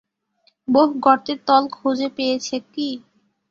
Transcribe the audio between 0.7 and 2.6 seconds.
বোহ, গর্তের তল খুঁজে পেয়েছ